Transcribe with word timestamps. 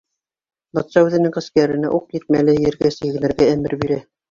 Батша 0.77 1.03
үҙенең 1.07 1.35
ғәскәренә 1.35 1.93
уҡ 1.99 2.17
етмәле 2.19 2.57
ергә 2.65 2.93
сигенергә 2.99 3.51
әмер 3.55 3.79
бирә. 3.87 4.03